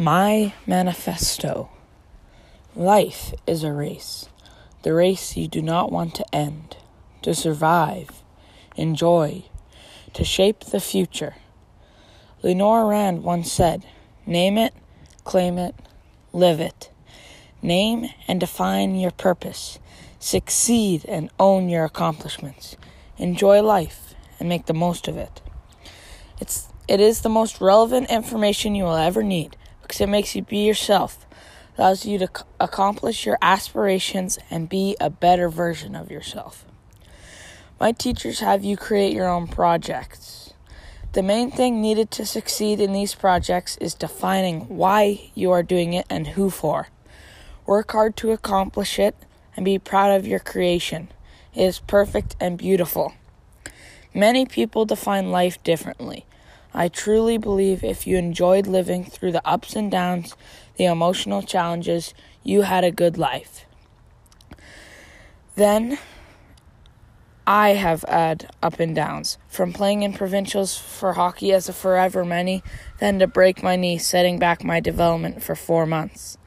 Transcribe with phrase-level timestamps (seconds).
[0.00, 1.68] My manifesto
[2.74, 4.30] Life is a race,
[4.82, 6.78] the race you do not want to end,
[7.20, 8.22] to survive,
[8.76, 9.44] enjoy,
[10.14, 11.34] to shape the future.
[12.42, 13.84] Lenore Rand once said,
[14.24, 14.72] Name it,
[15.24, 15.74] claim it,
[16.32, 16.90] live it.
[17.60, 19.78] Name and define your purpose.
[20.18, 22.74] Succeed and own your accomplishments.
[23.18, 25.42] Enjoy life and make the most of it.
[26.40, 29.58] It's, it is the most relevant information you will ever need
[29.90, 31.26] because it makes you be yourself
[31.76, 32.28] allows you to
[32.60, 36.64] accomplish your aspirations and be a better version of yourself.
[37.80, 40.54] My teachers have you create your own projects.
[41.12, 45.92] The main thing needed to succeed in these projects is defining why you are doing
[45.92, 46.86] it and who for.
[47.66, 49.16] Work hard to accomplish it
[49.56, 51.08] and be proud of your creation.
[51.52, 53.14] It is perfect and beautiful.
[54.14, 56.26] Many people define life differently.
[56.72, 60.36] I truly believe if you enjoyed living through the ups and downs,
[60.76, 63.66] the emotional challenges, you had a good life.
[65.56, 65.98] Then
[67.46, 72.24] I have had up and downs, from playing in provincials for hockey as a forever
[72.24, 72.62] many,
[73.00, 76.38] then to break my knee setting back my development for four months.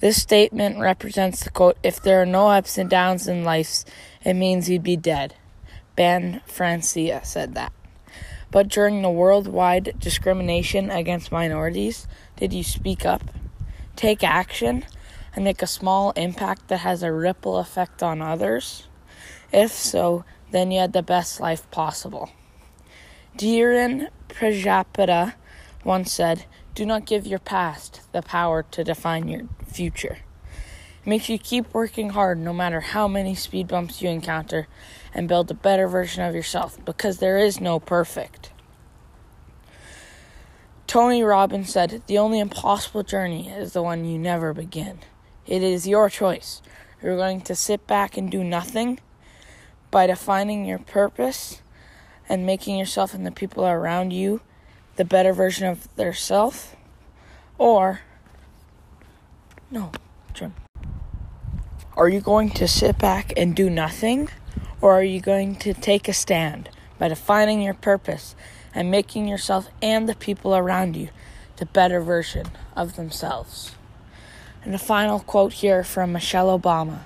[0.00, 3.84] This statement represents the quote If there are no ups and downs in life,
[4.24, 5.34] it means you'd be dead.
[5.96, 7.72] Ben Francia said that.
[8.50, 13.22] But during the worldwide discrimination against minorities, did you speak up,
[13.94, 14.84] take action,
[15.34, 18.88] and make a small impact that has a ripple effect on others?
[19.52, 22.30] If so, then you had the best life possible.
[23.36, 25.34] Dheeran Prajapati
[25.84, 30.18] once said, Do not give your past the power to define your future.
[31.08, 34.68] Makes you keep working hard no matter how many speed bumps you encounter
[35.14, 38.52] and build a better version of yourself because there is no perfect.
[40.86, 44.98] Tony Robbins said, The only impossible journey is the one you never begin.
[45.46, 46.60] It is your choice.
[47.02, 49.00] You're going to sit back and do nothing
[49.90, 51.62] by defining your purpose
[52.28, 54.42] and making yourself and the people around you
[54.96, 56.76] the better version of their self,
[57.56, 58.00] or
[59.70, 59.90] no,
[60.34, 60.52] Jim.
[61.98, 64.28] Are you going to sit back and do nothing?
[64.80, 68.36] Or are you going to take a stand by defining your purpose
[68.72, 71.08] and making yourself and the people around you
[71.56, 73.74] the better version of themselves?
[74.64, 77.00] And a final quote here from Michelle Obama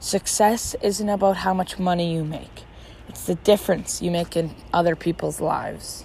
[0.00, 2.64] Success isn't about how much money you make,
[3.08, 6.04] it's the difference you make in other people's lives.